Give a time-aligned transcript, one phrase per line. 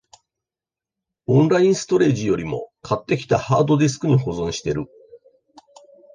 [1.27, 4.85] オンラインストレージよりも、買ってきたハードディスクに保存してる